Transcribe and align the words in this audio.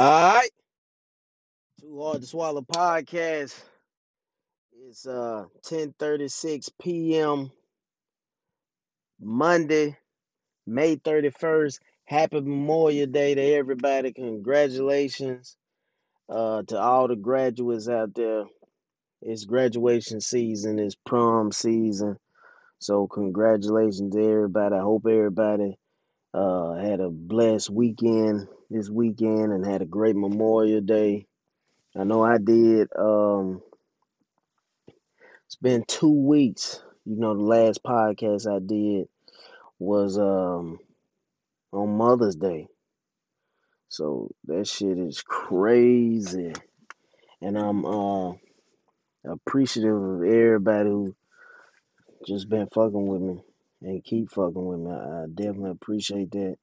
All 0.00 0.34
right. 0.36 0.50
Too 1.82 2.00
hard 2.02 2.22
to 2.22 2.26
swallow 2.26 2.62
podcast. 2.62 3.54
It's 4.88 5.06
uh 5.06 5.44
10:36 5.66 6.70
p.m. 6.80 7.50
Monday, 9.20 9.98
May 10.66 10.96
31st. 10.96 11.80
Happy 12.04 12.40
Memorial 12.40 13.08
Day 13.08 13.34
to 13.34 13.42
everybody. 13.42 14.14
Congratulations 14.14 15.58
uh 16.30 16.62
to 16.68 16.80
all 16.80 17.08
the 17.08 17.16
graduates 17.16 17.90
out 17.90 18.14
there. 18.14 18.44
It's 19.20 19.44
graduation 19.44 20.22
season, 20.22 20.78
it's 20.78 20.96
prom 21.06 21.52
season. 21.52 22.16
So 22.78 23.06
congratulations 23.06 24.14
to 24.14 24.22
everybody. 24.22 24.76
I 24.76 24.80
hope 24.80 25.06
everybody 25.06 25.76
uh 26.34 26.74
had 26.76 27.00
a 27.00 27.10
blessed 27.10 27.70
weekend 27.70 28.48
this 28.70 28.88
weekend 28.88 29.52
and 29.52 29.66
had 29.66 29.82
a 29.82 29.86
great 29.86 30.16
Memorial 30.16 30.80
Day. 30.80 31.26
I 31.96 32.04
know 32.04 32.22
I 32.22 32.38
did. 32.38 32.88
Um 32.96 33.62
It's 35.46 35.56
been 35.56 35.84
two 35.88 36.12
weeks. 36.12 36.80
You 37.04 37.16
know, 37.16 37.34
the 37.34 37.42
last 37.42 37.82
podcast 37.82 38.46
I 38.46 38.60
did 38.64 39.08
was 39.80 40.16
um 40.16 40.78
on 41.72 41.96
Mother's 41.96 42.36
Day. 42.36 42.68
So 43.88 44.30
that 44.44 44.68
shit 44.68 44.96
is 44.98 45.22
crazy. 45.22 46.52
And 47.42 47.58
I'm 47.58 47.84
uh 47.84 48.34
appreciative 49.24 49.96
of 49.96 50.22
everybody 50.22 50.90
who 50.90 51.16
just 52.24 52.48
been 52.48 52.68
fucking 52.72 53.06
with 53.06 53.20
me 53.20 53.42
and 53.82 54.04
keep 54.04 54.30
fucking 54.30 54.64
with 54.64 54.78
me. 54.78 54.92
I 54.92 55.24
definitely 55.34 55.70
appreciate 55.72 56.30
that. 56.30 56.56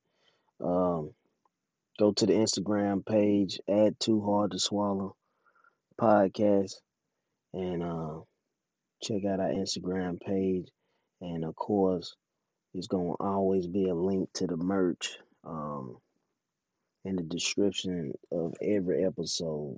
Um 0.62 1.12
go 2.00 2.12
to 2.14 2.26
the 2.26 2.34
Instagram 2.34 3.06
page 3.06 3.60
at 3.68 4.00
Too 4.00 4.22
Hard 4.26 4.52
to 4.52 4.60
Swallow 4.60 5.16
podcast 6.00 6.76
and 7.54 7.84
uh 7.84 8.20
check 9.04 9.26
out 9.26 9.40
our 9.40 9.50
Instagram 9.50 10.20
page 10.22 10.70
and 11.22 11.46
of 11.46 11.56
course 11.56 12.14
There's 12.74 12.88
gonna 12.88 13.16
always 13.20 13.68
be 13.68 13.90
a 13.90 13.96
link 13.96 14.30
to 14.36 14.48
the 14.48 14.58
merch 14.58 15.18
um, 15.46 15.98
in 17.06 17.18
the 17.18 17.24
description 17.24 18.14
of 18.32 18.56
every 18.62 19.06
episode 19.06 19.78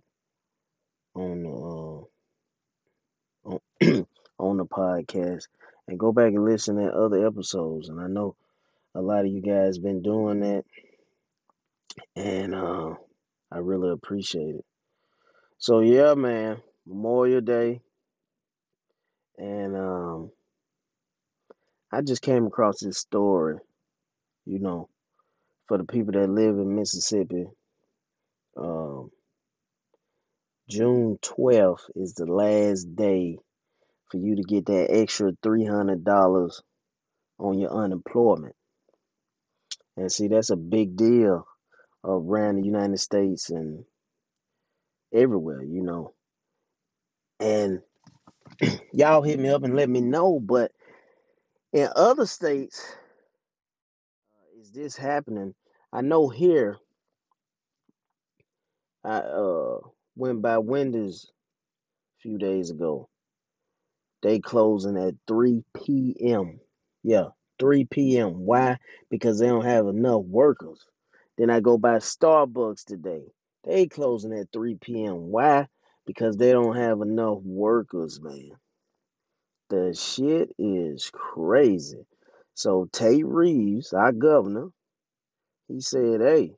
on 1.16 1.44
the 1.44 1.50
uh, 1.50 2.04
on, 3.46 4.08
on 4.40 4.58
the 4.58 4.66
podcast. 4.66 5.46
And 5.88 6.00
go 6.00 6.14
back 6.14 6.34
and 6.34 6.46
listen 6.46 6.78
to 6.78 6.92
other 6.92 7.28
episodes. 7.28 7.90
And 7.90 8.00
I 8.02 8.08
know 8.08 8.36
a 8.96 9.02
lot 9.02 9.26
of 9.26 9.32
you 9.32 9.42
guys 9.42 9.80
been 9.80 10.02
doing 10.04 10.42
that, 10.42 10.66
and 12.16 12.56
uh, 12.56 12.96
I 13.52 13.58
really 13.58 13.92
appreciate 13.92 14.56
it. 14.56 14.66
So 15.58 15.82
yeah, 15.82 16.14
man, 16.14 16.58
Memorial 16.86 17.42
Day, 17.42 17.82
and 19.38 19.76
um, 19.76 20.32
I 21.92 22.02
just 22.02 22.22
came 22.22 22.46
across 22.46 22.80
this 22.80 22.98
story. 22.98 23.58
You 24.46 24.60
know, 24.60 24.90
for 25.68 25.78
the 25.78 25.84
people 25.86 26.14
that 26.14 26.30
live 26.30 26.56
in 26.58 26.76
Mississippi. 26.76 27.46
Um, 28.58 29.12
June 30.70 31.18
12th 31.22 31.90
is 31.96 32.14
the 32.14 32.26
last 32.26 32.96
day 32.96 33.38
for 34.12 34.18
you 34.18 34.36
to 34.36 34.44
get 34.44 34.66
that 34.68 34.88
extra 34.92 35.32
$300 35.44 36.62
on 37.40 37.60
your 37.60 37.72
unemployment. 37.72 38.56
And 39.98 40.12
see, 40.12 40.28
that's 40.28 40.50
a 40.50 40.56
big 40.56 40.96
deal 40.96 41.46
around 42.04 42.58
the 42.58 42.64
United 42.66 43.00
States 43.00 43.50
and 43.50 43.86
everywhere, 45.14 45.64
you 45.64 45.84
know. 45.84 46.14
And 47.40 47.82
y'all 48.94 49.22
hit 49.22 49.40
me 49.40 49.50
up 49.50 49.64
and 49.64 49.76
let 49.76 49.90
me 49.90 50.02
know, 50.02 50.40
but 50.40 50.72
in 51.74 51.90
other 51.96 52.26
states, 52.26 52.84
uh, 54.34 54.62
is 54.62 54.72
this 54.72 54.98
happening? 54.98 55.54
I 55.94 56.02
know 56.02 56.30
here, 56.30 56.78
I 59.04 59.18
uh, 59.20 59.80
went 60.16 60.42
by 60.42 60.58
Wendy's 60.60 61.28
a 62.20 62.22
few 62.22 62.38
days 62.38 62.70
ago. 62.72 63.10
They 64.22 64.40
closing 64.40 64.98
at 64.98 65.16
3 65.28 65.64
p.m. 65.76 66.60
Yeah, 67.04 67.30
3 67.60 67.86
p.m. 67.86 68.46
Why? 68.46 68.78
Because 69.10 69.40
they 69.40 69.48
don't 69.48 69.66
have 69.66 69.88
enough 69.88 70.24
workers. 70.26 70.86
Then 71.40 71.50
I 71.50 71.62
go 71.62 71.78
by 71.78 71.96
Starbucks 71.96 72.84
today. 72.84 73.24
They 73.64 73.88
closing 73.88 74.38
at 74.38 74.52
3 74.52 74.76
p.m. 74.76 75.32
Why? 75.32 75.70
Because 76.06 76.36
they 76.36 76.52
don't 76.52 76.76
have 76.76 77.00
enough 77.00 77.40
workers, 77.44 78.20
man. 78.22 78.52
The 79.70 79.94
shit 79.98 80.54
is 80.60 81.10
crazy. 81.14 82.06
So 82.56 82.90
Tate 82.92 83.26
Reeves, 83.26 83.94
our 83.94 84.12
governor, 84.12 84.68
he 85.70 85.80
said, 85.80 86.20
hey, 86.20 86.56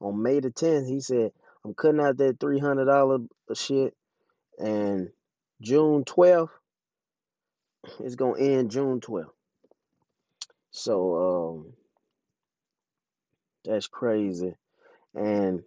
on 0.00 0.22
May 0.22 0.40
the 0.40 0.50
10th, 0.50 0.88
he 0.88 1.00
said, 1.00 1.32
I'm 1.62 1.74
cutting 1.74 2.00
out 2.00 2.16
that 2.16 2.38
$300 2.38 3.28
shit. 3.54 3.94
And 4.58 5.10
June 5.60 6.04
12th, 6.04 6.48
it's 7.98 8.14
going 8.14 8.42
to 8.42 8.54
end 8.54 8.70
June 8.70 9.00
12th. 9.00 9.26
So 10.70 11.58
um, 11.58 11.72
that's 13.64 13.86
crazy. 13.88 14.54
And 15.14 15.62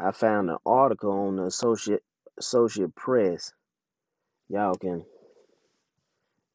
I 0.00 0.12
found 0.12 0.50
an 0.50 0.58
article 0.66 1.12
on 1.12 1.36
the 1.36 1.44
Associate 1.44 2.02
Associate 2.38 2.94
Press. 2.94 3.52
Y'all 4.48 4.74
can 4.74 5.04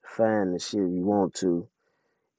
find 0.06 0.56
the 0.56 0.60
shit 0.60 0.82
if 0.82 0.92
you 0.92 1.06
want 1.06 1.36
to. 1.36 1.68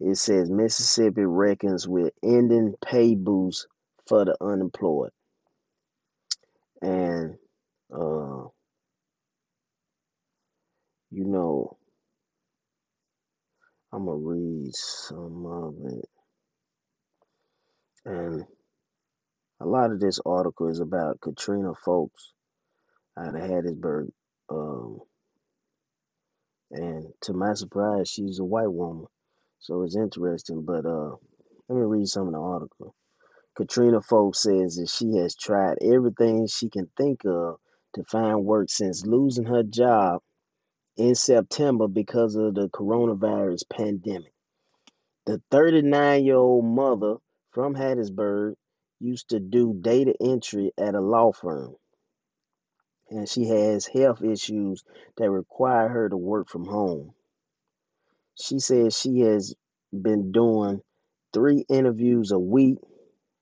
It 0.00 0.16
says 0.16 0.50
Mississippi 0.50 1.24
reckons 1.24 1.88
with 1.88 2.12
ending 2.22 2.74
pay 2.84 3.14
boosts 3.14 3.66
for 4.06 4.24
the 4.24 4.36
unemployed. 4.40 5.10
And 6.82 7.36
uh, 7.92 8.48
you 11.10 11.24
know, 11.24 11.76
I'm 13.92 14.06
gonna 14.06 14.18
read 14.18 14.70
some 14.74 15.46
of 15.46 15.74
it. 15.92 16.08
And 18.04 18.44
a 19.60 19.66
lot 19.66 19.90
of 19.90 20.00
this 20.00 20.20
article 20.24 20.68
is 20.68 20.80
about 20.80 21.20
Katrina 21.20 21.72
Folks 21.84 22.32
out 23.18 23.34
of 23.34 23.40
Hattiesburg. 23.40 24.08
Um, 24.50 25.00
and 26.70 27.08
to 27.22 27.32
my 27.32 27.54
surprise, 27.54 28.08
she's 28.08 28.38
a 28.38 28.44
white 28.44 28.72
woman. 28.72 29.06
So 29.58 29.82
it's 29.82 29.96
interesting. 29.96 30.64
But 30.64 30.86
uh, 30.86 31.16
let 31.68 31.78
me 31.78 31.82
read 31.82 32.06
some 32.08 32.28
of 32.28 32.32
the 32.32 32.40
article. 32.40 32.94
Katrina 33.56 34.00
Folks 34.00 34.42
says 34.42 34.76
that 34.76 34.88
she 34.88 35.16
has 35.16 35.34
tried 35.34 35.78
everything 35.82 36.46
she 36.46 36.70
can 36.70 36.88
think 36.96 37.24
of 37.24 37.56
to 37.94 38.04
find 38.04 38.44
work 38.44 38.70
since 38.70 39.04
losing 39.04 39.46
her 39.46 39.64
job 39.64 40.22
in 40.96 41.14
September 41.14 41.88
because 41.88 42.36
of 42.36 42.54
the 42.54 42.68
coronavirus 42.68 43.62
pandemic. 43.70 44.32
The 45.26 45.42
39 45.50 46.24
year 46.24 46.36
old 46.36 46.64
mother 46.64 47.16
from 47.58 47.74
Hattiesburg 47.74 48.54
used 49.00 49.30
to 49.30 49.40
do 49.40 49.74
data 49.80 50.14
entry 50.20 50.70
at 50.78 50.94
a 50.94 51.00
law 51.00 51.32
firm, 51.32 51.74
and 53.10 53.28
she 53.28 53.48
has 53.48 53.84
health 53.84 54.22
issues 54.22 54.84
that 55.16 55.28
require 55.28 55.88
her 55.88 56.08
to 56.08 56.16
work 56.16 56.48
from 56.48 56.66
home. 56.66 57.14
She 58.40 58.60
says 58.60 58.96
she 58.96 59.22
has 59.22 59.56
been 59.92 60.30
doing 60.30 60.82
three 61.32 61.64
interviews 61.68 62.30
a 62.30 62.38
week 62.38 62.78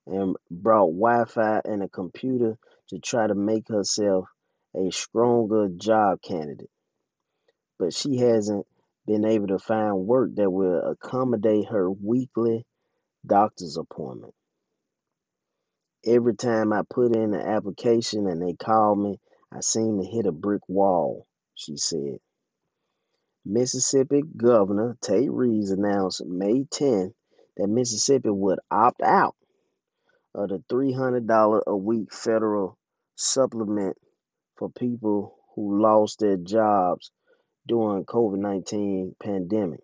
and 0.07 0.35
brought 0.51 0.93
Wi 0.93 1.27
Fi 1.27 1.61
and 1.67 1.83
a 1.83 1.89
computer 1.91 2.57
to 2.89 2.99
try 2.99 3.27
to 3.27 3.35
make 3.35 3.69
herself 3.69 4.29
a 4.75 4.91
stronger 4.91 5.69
job 5.69 6.23
candidate. 6.23 6.71
But 7.79 7.93
she 7.93 8.17
hasn't 8.17 8.67
been 9.07 9.27
able 9.27 9.49
to 9.49 9.59
find 9.59 10.07
work 10.07 10.31
that 10.37 10.51
will 10.51 10.81
accommodate 10.91 11.69
her 11.69 11.91
weekly 11.91 12.65
doctor's 13.27 13.77
appointment. 13.77 14.35
Every 16.05 16.37
time 16.37 16.73
I 16.73 16.83
put 16.89 17.17
in 17.17 17.35
an 17.35 17.41
application 17.41 18.27
and 18.29 18.41
they 18.41 18.55
call 18.55 18.95
me, 18.95 19.19
I 19.53 19.61
seem 19.61 20.01
to 20.01 20.07
hit 20.07 20.27
a 20.27 20.33
brick 20.33 20.63
wall, 20.69 21.27
she 21.55 21.77
said. 21.77 22.19
Mississippi 23.45 24.23
Governor 24.37 24.97
Tate 25.01 25.31
Reeves 25.31 25.71
announced 25.71 26.25
May 26.25 26.65
10 26.71 27.15
that 27.57 27.69
Mississippi 27.69 28.31
would 28.31 28.59
opt 28.71 29.03
out 29.03 29.37
of 30.35 30.49
the 30.49 30.63
$300 30.71 31.63
a 31.67 31.77
week 31.77 32.13
federal 32.13 32.77
supplement 33.15 33.97
for 34.57 34.69
people 34.71 35.37
who 35.55 35.81
lost 35.81 36.21
their 36.21 36.37
jobs 36.37 37.11
during 37.67 38.05
COVID-19 38.05 39.15
pandemic, 39.23 39.81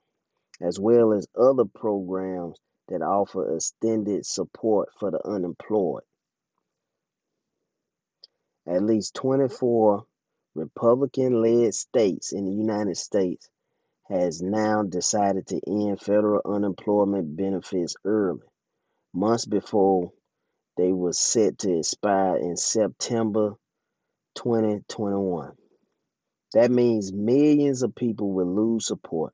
as 0.61 0.79
well 0.79 1.13
as 1.13 1.27
other 1.39 1.65
programs 1.65 2.59
that 2.89 3.03
offer 3.03 3.55
extended 3.55 4.27
support 4.27 4.91
for 4.99 5.11
the 5.11 5.21
unemployed. 5.27 6.03
At 8.67 8.83
least 8.83 9.15
24 9.15 10.05
Republican 10.55 11.41
led 11.41 11.75
states 11.75 12.33
in 12.33 12.45
the 12.45 12.53
United 12.53 12.97
States 12.97 13.49
has 14.09 14.43
now 14.43 14.83
decided 14.83 15.47
to 15.49 15.61
end 15.67 16.01
federal 16.01 16.43
unemployment 16.45 17.37
benefits 17.37 17.95
early, 18.05 18.47
months 19.15 19.47
before 19.47 20.13
they 20.77 20.93
were 20.93 21.13
set 21.13 21.59
to 21.59 21.79
expire 21.79 22.37
in 22.37 22.57
September 22.57 23.55
2021. 24.37 25.53
That 26.55 26.71
means 26.71 27.13
millions 27.13 27.83
of 27.83 27.95
people 27.95 28.33
will 28.33 28.55
lose 28.55 28.87
support. 28.87 29.33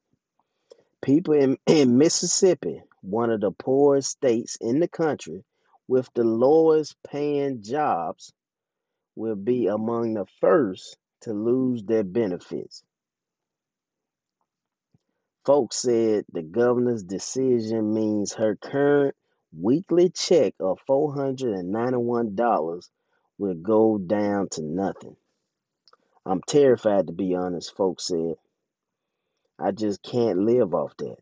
People 1.02 1.34
in, 1.34 1.56
in 1.66 1.98
Mississippi, 1.98 2.82
one 3.08 3.30
of 3.30 3.40
the 3.40 3.50
poorest 3.50 4.10
states 4.10 4.58
in 4.60 4.80
the 4.80 4.88
country, 4.88 5.42
with 5.86 6.10
the 6.14 6.24
lowest 6.24 6.96
paying 7.02 7.62
jobs, 7.62 8.32
will 9.16 9.36
be 9.36 9.66
among 9.66 10.14
the 10.14 10.26
first 10.40 10.96
to 11.22 11.32
lose 11.32 11.82
their 11.82 12.04
benefits. 12.04 12.84
Folks 15.44 15.76
said 15.76 16.24
the 16.32 16.42
governor's 16.42 17.02
decision 17.02 17.94
means 17.94 18.34
her 18.34 18.54
current 18.56 19.16
weekly 19.58 20.10
check 20.10 20.54
of 20.60 20.78
$491 20.86 22.90
will 23.38 23.54
go 23.54 23.96
down 23.96 24.50
to 24.50 24.62
nothing. 24.62 25.16
I'm 26.26 26.42
terrified 26.42 27.06
to 27.06 27.14
be 27.14 27.34
honest, 27.34 27.74
folks 27.74 28.08
said. 28.08 28.34
I 29.58 29.70
just 29.70 30.02
can't 30.02 30.40
live 30.40 30.74
off 30.74 30.94
that. 30.98 31.16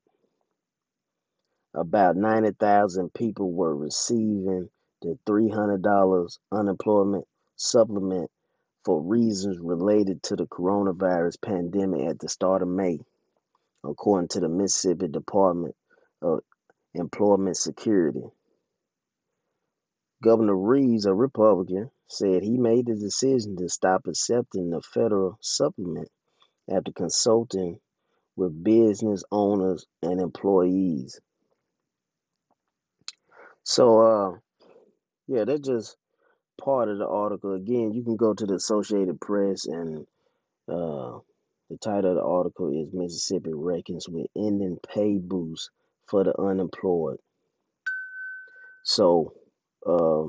About 1.76 2.16
90,000 2.16 3.12
people 3.12 3.52
were 3.52 3.76
receiving 3.76 4.70
the 5.02 5.18
$300 5.28 6.38
unemployment 6.50 7.26
supplement 7.56 8.30
for 8.82 9.02
reasons 9.02 9.58
related 9.60 10.22
to 10.22 10.36
the 10.36 10.46
coronavirus 10.46 11.40
pandemic 11.42 12.08
at 12.08 12.18
the 12.18 12.30
start 12.30 12.62
of 12.62 12.68
May, 12.68 13.00
according 13.84 14.28
to 14.28 14.40
the 14.40 14.48
Mississippi 14.48 15.08
Department 15.08 15.76
of 16.22 16.40
Employment 16.94 17.58
Security. 17.58 18.24
Governor 20.22 20.56
Reeves, 20.56 21.04
a 21.04 21.12
Republican, 21.12 21.90
said 22.08 22.42
he 22.42 22.56
made 22.56 22.86
the 22.86 22.94
decision 22.94 23.54
to 23.58 23.68
stop 23.68 24.06
accepting 24.06 24.70
the 24.70 24.80
federal 24.80 25.36
supplement 25.42 26.08
after 26.70 26.90
consulting 26.92 27.80
with 28.34 28.64
business 28.64 29.24
owners 29.30 29.84
and 30.02 30.22
employees. 30.22 31.20
So, 33.66 34.00
uh, 34.00 34.38
yeah, 35.28 35.44
that's 35.46 35.66
just 35.66 35.96
part 36.60 36.88
of 36.90 36.98
the 36.98 37.06
article. 37.08 37.54
Again, 37.54 37.92
you 37.94 38.04
can 38.04 38.16
go 38.16 38.34
to 38.34 38.46
the 38.46 38.54
Associated 38.56 39.20
Press, 39.20 39.66
and 39.66 40.06
uh, 40.68 41.18
the 41.70 41.78
title 41.82 42.10
of 42.12 42.16
the 42.16 42.24
article 42.24 42.70
is 42.70 42.92
Mississippi 42.94 43.52
Reckons 43.54 44.08
with 44.08 44.26
Ending 44.36 44.78
Pay 44.94 45.18
Boost 45.18 45.70
for 46.08 46.24
the 46.24 46.38
Unemployed. 46.40 47.18
So, 48.84 49.34
uh, 49.86 50.26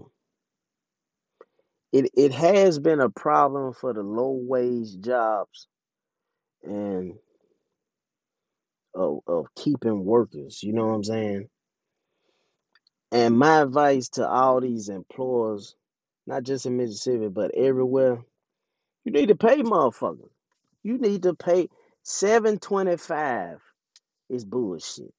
it, 1.94 2.12
it 2.16 2.33
has 2.33 2.80
been 2.80 3.01
a 3.01 3.10
problem 3.10 3.74
for 3.74 3.94
the 3.94 4.04
low 4.04 4.40
wage 4.42 5.00
jobs 5.01 5.68
and 6.63 7.13
of, 8.95 9.19
of 9.28 9.48
keeping 9.56 10.06
workers. 10.06 10.62
You 10.63 10.74
know 10.74 10.88
what 10.88 10.95
I'm 10.95 11.04
saying? 11.06 11.50
And 13.12 13.39
my 13.39 13.62
advice 13.62 14.09
to 14.12 14.27
all 14.27 14.62
these 14.62 14.89
employers, 14.89 15.75
not 16.27 16.44
just 16.44 16.65
in 16.65 16.77
Mississippi, 16.77 17.30
but 17.30 17.56
everywhere, 17.56 18.19
you 19.06 19.12
need 19.13 19.30
to 19.30 19.36
pay 19.36 19.62
motherfuckers. 19.63 20.30
You 20.83 20.98
need 20.98 21.24
to 21.24 21.33
pay 21.36 21.69
725 22.04 23.59
is 24.30 24.45
bullshit. 24.45 25.13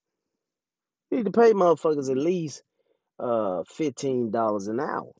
You 1.11 1.19
need 1.19 1.27
to 1.27 1.33
pay 1.33 1.53
motherfuckers 1.53 2.11
at 2.11 2.19
least 2.19 2.63
uh 3.19 3.65
$15 3.79 4.33
an 4.69 4.81
hour. 4.81 5.13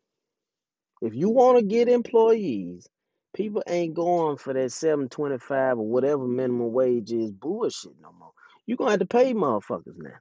If 1.01 1.15
you 1.15 1.31
want 1.31 1.59
to 1.59 1.65
get 1.65 1.89
employees, 1.89 2.89
people 3.35 3.63
ain't 3.69 3.95
going 3.95 4.37
for 4.37 4.53
that 4.55 4.73
725 4.73 5.79
or 5.79 5.87
whatever 5.87 6.27
minimum 6.27 6.73
wage 6.73 7.13
is 7.13 7.31
bullshit 7.31 7.93
no 8.03 8.13
more. 8.19 8.33
You're 8.67 8.77
gonna 8.79 8.93
have 8.93 9.01
to 9.01 9.07
pay 9.07 9.35
motherfuckers 9.35 9.97
now. 9.97 10.19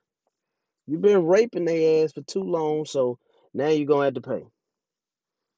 You've 0.87 1.01
been 1.01 1.25
raping 1.25 1.65
their 1.65 2.03
ass 2.03 2.13
for 2.13 2.21
too 2.21 2.43
long, 2.43 2.85
so 2.85 3.19
now 3.53 3.67
you're 3.67 3.85
gonna 3.85 4.05
have 4.05 4.13
to 4.15 4.21
pay. 4.21 4.43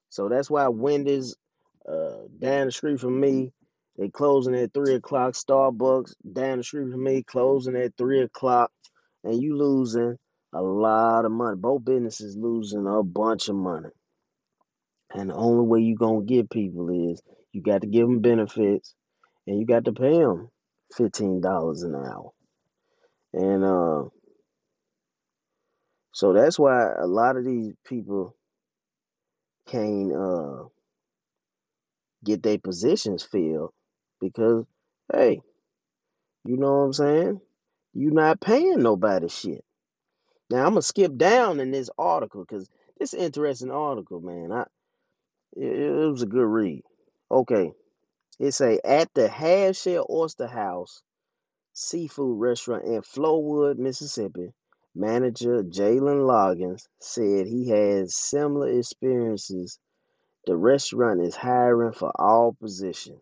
So 0.10 0.28
that's 0.28 0.50
why 0.50 0.68
Wendy's 0.68 1.36
uh 1.88 2.28
down 2.40 2.66
the 2.66 2.72
street 2.72 3.00
from 3.00 3.20
me, 3.20 3.54
they 3.98 4.10
closing 4.10 4.56
at 4.56 4.74
three 4.74 4.96
o'clock. 4.96 5.34
Starbucks 5.34 6.14
down 6.34 6.58
the 6.58 6.64
street 6.64 6.92
from 6.92 7.04
me, 7.04 7.24
closing 7.24 7.76
at 7.76 7.96
three 7.98 8.22
o'clock, 8.22 8.72
and 9.24 9.42
you 9.42 9.56
losing 9.58 10.18
a 10.54 10.62
lot 10.62 11.26
of 11.26 11.32
money. 11.32 11.56
Both 11.58 11.86
businesses 11.86 12.36
losing 12.36 12.88
a 12.88 13.04
bunch 13.04 13.50
of 13.50 13.56
money. 13.56 13.90
And 15.14 15.30
the 15.30 15.36
only 15.36 15.66
way 15.68 15.82
you're 15.82 15.98
gonna 15.98 16.26
get 16.26 16.50
people 16.50 17.12
is 17.12 17.22
you 17.52 17.62
got 17.62 17.82
to 17.82 17.88
give 17.88 18.08
them 18.08 18.20
benefits, 18.22 18.96
and 19.46 19.60
you 19.60 19.66
got 19.66 19.86
to 19.86 19.92
pay 19.92 20.18
them 20.18 20.50
fifteen 20.96 21.42
dollars 21.42 21.84
an 21.84 21.96
hour. 21.96 22.32
And 23.34 23.64
uh, 23.64 24.04
so 26.14 26.34
that's 26.34 26.60
why 26.60 26.92
a 27.00 27.08
lot 27.08 27.38
of 27.38 27.46
these 27.46 27.74
people 27.86 28.36
can't 29.68 30.14
uh 30.14 30.64
get 32.24 32.44
their 32.44 32.58
positions 32.60 33.24
filled 33.24 33.72
because 34.22 34.66
hey, 35.14 35.42
you 36.46 36.58
know 36.58 36.72
what 36.74 36.86
I'm 36.86 36.94
saying? 36.94 37.42
You're 37.94 38.14
not 38.14 38.42
paying 38.42 38.82
nobody 38.82 39.30
shit. 39.30 39.64
Now 40.50 40.60
I'm 40.66 40.72
gonna 40.72 40.84
skip 40.84 41.18
down 41.18 41.60
in 41.60 41.72
this 41.72 41.90
article 41.98 42.46
because 42.48 42.70
this 43.00 43.14
interesting 43.14 43.72
article, 43.72 44.22
man. 44.22 44.52
I 44.52 44.66
it, 45.56 45.80
it 45.82 46.12
was 46.12 46.24
a 46.24 46.28
good 46.28 46.46
read. 46.46 46.84
Okay, 47.32 47.72
it 48.40 48.54
say 48.54 48.80
at 48.86 49.10
the 49.16 49.28
Half 49.30 49.78
Shell 49.78 50.08
Oyster 50.10 50.48
House 50.48 51.02
seafood 51.74 52.40
restaurant 52.40 52.86
in 52.86 53.02
Flowood, 53.02 53.78
Mississippi, 53.78 54.54
manager 54.96 55.64
Jalen 55.64 56.26
Loggins 56.26 56.88
said 57.00 57.48
he 57.48 57.70
has 57.70 58.16
similar 58.16 58.70
experiences. 58.70 59.80
The 60.46 60.56
restaurant 60.56 61.22
is 61.22 61.36
hiring 61.36 61.94
for 61.94 62.12
all 62.20 62.54
positions. 62.54 63.22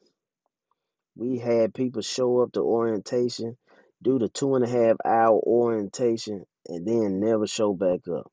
We 1.16 1.40
had 1.40 1.74
people 1.74 2.02
show 2.02 2.42
up 2.42 2.54
to 2.54 2.62
orientation, 2.62 3.58
do 4.04 4.20
the 4.20 4.30
two 4.30 4.56
and 4.56 4.64
a 4.64 4.70
half 4.70 4.98
hour 5.04 5.40
orientation, 5.40 6.46
and 6.68 6.88
then 6.88 7.20
never 7.20 7.48
show 7.48 7.74
back 7.74 8.08
up. 8.08 8.32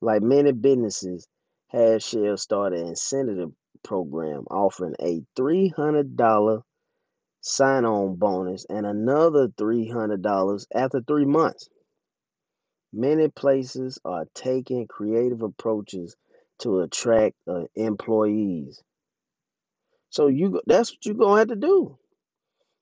Like 0.00 0.22
many 0.22 0.52
businesses, 0.52 1.26
Half 1.68 2.02
Shell 2.02 2.36
started 2.38 2.80
an 2.80 2.88
incentive 2.88 3.50
program 3.82 4.46
offering 4.50 4.94
a 5.00 5.22
$300 5.38 6.62
sign 7.40 7.84
on 7.84 8.16
bonus 8.16 8.64
and 8.70 8.86
another 8.86 9.48
$300 9.48 10.66
after 10.74 11.00
three 11.02 11.26
months. 11.26 11.68
Many 12.92 13.28
places 13.28 13.98
are 14.04 14.26
taking 14.34 14.86
creative 14.86 15.42
approaches 15.42 16.16
to 16.60 16.80
attract 16.80 17.36
uh, 17.46 17.64
employees. 17.74 18.82
So 20.10 20.28
you 20.28 20.60
that's 20.66 20.90
what 20.92 21.04
you're 21.04 21.14
gonna 21.14 21.38
have 21.38 21.48
to 21.48 21.56
do. 21.56 21.98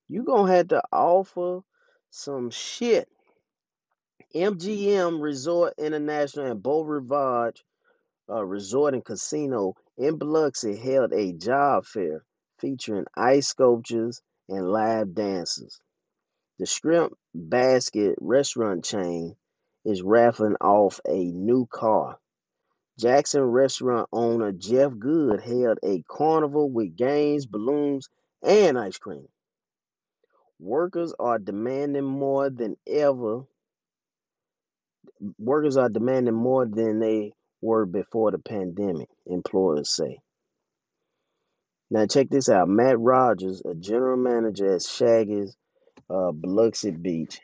You're 0.09 0.25
gonna 0.25 0.53
have 0.53 0.69
to 0.69 0.83
offer 0.93 1.61
some 2.11 2.51
shit. 2.51 3.09
MGM 4.35 5.21
Resort 5.21 5.75
International 5.79 6.47
and 6.47 6.63
Beau 6.63 6.83
Rivage 6.83 7.65
uh, 8.29 8.45
Resort 8.45 8.95
and 8.95 9.05
Casino 9.05 9.75
in 9.97 10.19
Biloxi 10.19 10.77
held 10.77 11.13
a 11.13 11.33
job 11.33 11.85
fair 11.85 12.25
featuring 12.59 13.07
ice 13.17 13.49
sculptures 13.49 14.23
and 14.49 14.71
live 14.71 15.15
dancers. 15.15 15.81
The 16.59 16.67
Shrimp 16.67 17.15
Basket 17.35 18.17
restaurant 18.21 18.85
chain 18.85 19.37
is 19.87 20.02
raffling 20.02 20.57
off 20.61 21.00
a 21.09 21.25
new 21.25 21.66
car. 21.66 22.19
Jackson 22.99 23.43
restaurant 23.43 24.09
owner 24.12 24.52
Jeff 24.52 24.93
Good 24.99 25.40
held 25.40 25.78
a 25.85 26.02
carnival 26.09 26.71
with 26.71 26.97
games, 26.97 27.47
balloons, 27.47 28.09
and 28.43 28.78
ice 28.78 28.99
cream. 28.99 29.28
Workers 30.59 31.14
are 31.19 31.38
demanding 31.38 32.05
more 32.05 32.50
than 32.50 32.76
ever. 32.87 33.45
Workers 35.38 35.76
are 35.76 35.90
demanding 35.90 36.35
more 36.35 36.66
than 36.66 36.99
they 36.99 37.35
were 37.61 37.87
before 37.87 38.31
the 38.33 38.38
pandemic, 38.38 39.09
employers 39.26 39.95
say. 39.95 40.19
Now, 41.90 42.07
check 42.07 42.28
this 42.31 42.49
out 42.49 42.69
Matt 42.69 42.99
Rogers, 42.99 43.62
a 43.64 43.75
general 43.75 44.16
manager 44.16 44.75
at 44.75 44.83
Shaggy's 44.83 45.57
uh, 46.11 46.33
Biloxi 46.33 46.90
Beach, 46.90 47.40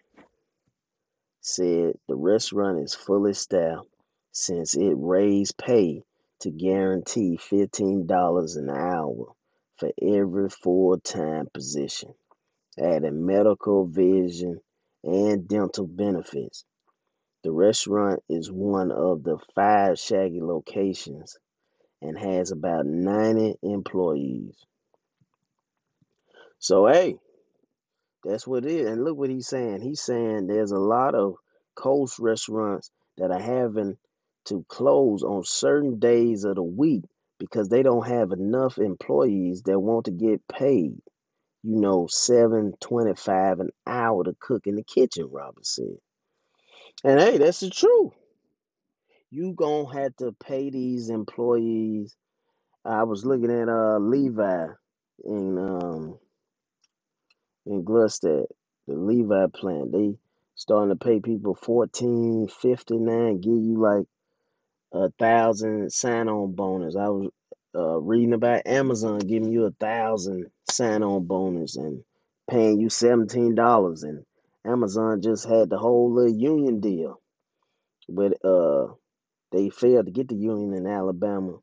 said 1.43 1.95
the 2.09 2.15
restaurant 2.15 2.79
is 2.79 2.95
fully 2.95 3.35
staffed 3.35 3.89
since 4.31 4.77
it 4.77 4.95
raised 4.97 5.59
pay 5.59 6.03
to 6.39 6.51
guarantee 6.51 7.37
$15 7.37 8.57
an 8.57 8.71
hour 8.71 9.33
for 9.77 9.91
every 10.01 10.49
full 10.49 10.99
time 11.01 11.49
position, 11.53 12.15
adding 12.79 13.27
medical, 13.27 13.87
vision, 13.87 14.61
and 15.03 15.49
dental 15.49 15.87
benefits. 15.87 16.65
The 17.43 17.51
restaurant 17.51 18.23
is 18.29 18.51
one 18.51 18.93
of 18.93 19.25
the 19.25 19.39
five 19.55 19.99
Shaggy 19.99 20.41
locations 20.41 21.37
and 22.01 22.17
has 22.17 22.53
about 22.53 22.87
90 22.87 23.57
employees. 23.63 24.55
So, 26.61 26.87
hey, 26.87 27.19
that's 28.25 28.47
what 28.47 28.65
it 28.65 28.71
is. 28.73 28.89
And 28.89 29.05
look 29.05 29.17
what 29.17 29.31
he's 29.31 29.49
saying. 29.49 29.81
He's 29.83 30.01
saying 30.03 30.47
there's 30.47 30.73
a 30.73 30.79
lot 30.79 31.15
of 31.15 31.35
coast 31.75 32.19
restaurants 32.19 32.91
that 33.19 33.31
are 33.31 33.41
having 33.41 33.97
to 34.47 34.65
close 34.69 35.23
on 35.23 35.45
certain 35.45 35.99
days 35.99 36.45
of 36.45 36.57
the 36.57 36.63
week 36.63 37.05
because 37.39 37.69
they 37.69 37.83
don't 37.83 38.07
have 38.07 38.33
enough 38.33 38.79
employees 38.79 39.63
that 39.63 39.79
want 39.79 40.07
to 40.07 40.11
get 40.13 40.47
paid. 40.49 40.97
You 41.65 41.81
know, 41.81 42.09
seven 42.11 42.75
twenty-five 42.81 43.61
an 43.61 43.71
hour 43.87 44.25
to 44.25 44.35
cook 44.41 44.67
in 44.67 44.77
the 44.77 44.83
kitchen, 44.83 45.29
Robert 45.31 45.65
said. 45.67 45.97
And 47.05 47.21
hey, 47.21 47.39
that's 47.39 47.61
the 47.61 47.71
truth. 47.71 48.13
You 49.31 49.55
gonna 49.55 49.93
have 50.01 50.17
to 50.17 50.33
pay 50.33 50.71
these 50.71 51.09
employees. 51.09 52.17
I 52.85 53.05
was 53.05 53.25
looking 53.25 53.51
at 53.51 53.69
uh 53.69 53.99
Levi 53.99 54.67
in 55.25 55.59
um 55.59 56.19
in 57.67 57.85
Gluckstadt, 57.85 58.47
the 58.87 58.95
Levi 58.95 59.47
plant. 59.55 59.93
They 59.93 60.15
starting 60.55 60.91
to 60.91 60.97
pay 60.97 61.21
people 61.21 61.55
fourteen 61.55 62.49
fifty 62.49 62.97
nine, 62.97 63.41
give 63.41 63.53
you 63.53 63.81
like 63.81 64.07
a 64.93 65.11
thousand 65.19 65.93
sign 65.93 66.29
on 66.29 66.53
bonus. 66.53 66.97
I 66.97 67.09
was 67.09 67.31
uh, 67.75 67.99
reading 67.99 68.35
about 68.35 68.67
Amazon 68.67 69.19
giving 69.21 69.51
you 69.51 69.65
a 69.65 69.71
thousand 69.71 70.51
sign 70.71 71.03
on 71.03 71.25
bonus 71.25 71.77
and 71.77 72.05
paying 72.51 72.81
you 72.81 72.91
seventeen 72.91 73.55
dollars 73.55 74.03
and 74.03 74.25
Amazon 74.65 75.23
just 75.23 75.49
had 75.49 75.71
the 75.71 75.79
whole 75.79 76.13
little 76.13 76.37
union 76.37 76.81
deal. 76.81 77.21
But 78.09 78.45
uh 78.45 78.89
they 79.51 79.71
failed 79.71 80.07
to 80.07 80.13
get 80.13 80.29
the 80.29 80.35
union 80.35 80.75
in 80.75 80.87
Alabama. 80.87 81.59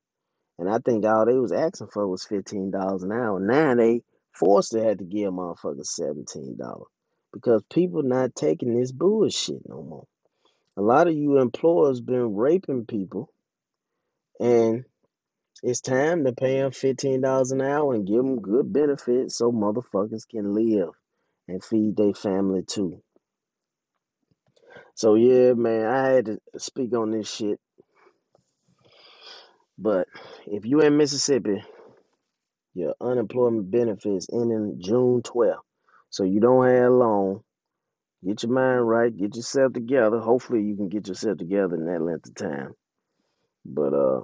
And 0.58 0.70
I 0.70 0.80
think 0.80 1.06
all 1.06 1.26
they 1.26 1.38
was 1.38 1.52
asking 1.52 1.88
for 1.88 2.08
was 2.08 2.24
fifteen 2.24 2.72
dollars 2.72 3.04
an 3.04 3.12
hour. 3.12 3.40
Now 3.40 3.76
they 3.76 4.02
to 4.40 4.84
have 4.84 4.98
to 4.98 5.04
give 5.04 5.32
motherfuckers 5.34 5.88
seventeen 5.88 6.58
dollars. 6.58 6.88
Because 7.34 7.64
people 7.72 8.04
not 8.04 8.36
taking 8.36 8.80
this 8.80 8.92
bullshit 8.92 9.62
no 9.68 9.84
more. 9.84 10.08
A 10.78 10.82
lot 10.82 11.08
of 11.08 11.14
you 11.14 11.38
employers 11.38 12.02
been 12.02 12.36
raping 12.36 12.86
people 12.86 13.30
and 14.40 14.86
it's 15.62 15.82
time 15.82 16.24
to 16.24 16.32
pay 16.32 16.60
them 16.60 16.72
fifteen 16.72 17.22
dollars 17.22 17.52
an 17.52 17.62
hour 17.62 17.94
and 17.94 18.08
give 18.08 18.18
them 18.18 18.42
good 18.42 18.72
benefits 18.72 19.38
so 19.38 19.52
motherfuckers 19.52 20.28
can 20.28 20.54
live 20.54 20.90
and 21.48 21.64
feed 21.64 21.98
their 21.98 22.14
family 22.14 22.64
too. 22.64 23.02
So 24.96 25.16
yeah, 25.16 25.54
man, 25.54 25.86
I 25.86 26.08
had 26.10 26.26
to 26.26 26.40
speak 26.58 26.94
on 26.96 27.12
this 27.12 27.30
shit. 27.30 27.60
But 29.78 30.08
if 30.48 30.66
you 30.66 30.82
in 30.82 30.98
Mississippi, 30.98 31.64
your 32.80 32.96
unemployment 33.02 33.70
benefits 33.70 34.28
ending 34.32 34.78
June 34.80 35.22
12th. 35.22 35.60
So 36.10 36.24
you 36.24 36.40
don't 36.40 36.66
have 36.66 36.92
long. 36.92 37.44
Get 38.26 38.44
your 38.44 38.52
mind 38.52 38.88
right, 38.88 39.16
get 39.16 39.36
yourself 39.36 39.74
together. 39.74 40.20
Hopefully 40.20 40.64
you 40.64 40.76
can 40.76 40.90
get 40.90 41.08
yourself 41.08 41.38
together 41.38 41.76
in 41.76 41.86
that 41.86 42.02
length 42.02 42.28
of 42.28 42.36
time. 42.36 42.74
But 43.66 43.94
uh 43.94 44.22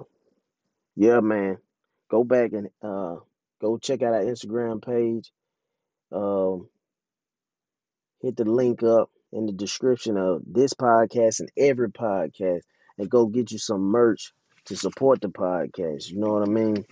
yeah, 0.96 1.20
man. 1.20 1.58
Go 2.10 2.24
back 2.24 2.52
and 2.52 2.68
uh 2.82 3.16
go 3.60 3.78
check 3.78 4.02
out 4.02 4.14
our 4.14 4.24
Instagram 4.24 4.84
page. 4.84 5.32
Um 6.12 6.68
hit 8.20 8.36
the 8.36 8.44
link 8.44 8.82
up 8.82 9.10
in 9.32 9.46
the 9.46 9.52
description 9.52 10.16
of 10.16 10.42
this 10.46 10.74
podcast 10.74 11.40
and 11.40 11.50
every 11.56 11.90
podcast 11.90 12.62
and 12.98 13.10
go 13.10 13.26
get 13.26 13.50
you 13.50 13.58
some 13.58 13.82
merch 13.82 14.32
to 14.66 14.76
support 14.76 15.20
the 15.20 15.28
podcast. 15.28 16.10
You 16.10 16.18
know 16.18 16.32
what 16.32 16.48
I 16.48 16.50
mean? 16.50 16.84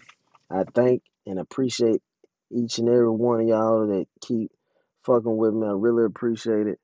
I 0.51 0.65
thank 0.75 1.03
and 1.27 1.39
appreciate 1.39 2.03
each 2.51 2.79
and 2.79 2.89
every 2.89 3.11
one 3.11 3.41
of 3.41 3.49
y'all 3.49 3.87
that 3.87 4.07
keep 4.21 4.51
fucking 5.05 5.37
with 5.37 5.55
me. 5.55 5.67
I 5.67 5.73
really 5.73 6.05
appreciate 6.05 6.67
it. 6.67 6.79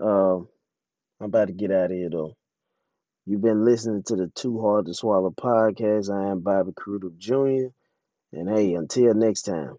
Um, 0.00 0.48
I'm 1.20 1.26
about 1.26 1.48
to 1.48 1.54
get 1.54 1.70
out 1.70 1.86
of 1.86 1.92
here 1.92 2.10
though. 2.10 2.34
You've 3.24 3.42
been 3.42 3.64
listening 3.64 4.02
to 4.06 4.16
the 4.16 4.28
Too 4.34 4.60
Hard 4.60 4.86
to 4.86 4.94
Swallow 4.94 5.30
podcast. 5.30 6.10
I 6.10 6.30
am 6.30 6.40
Bobby 6.40 6.72
Crudup 6.74 7.16
Jr. 7.18 7.68
And 8.32 8.48
hey, 8.48 8.74
until 8.74 9.14
next 9.14 9.42
time. 9.42 9.76